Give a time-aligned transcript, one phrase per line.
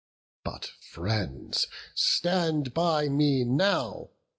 [0.43, 4.09] But, friends, stand by me now!